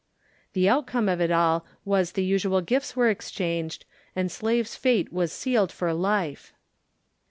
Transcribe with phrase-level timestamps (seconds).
[0.53, 3.85] The outcome of it all was the usual gifts were exchanged
[4.15, 6.53] and Slave's fate was sealed for life.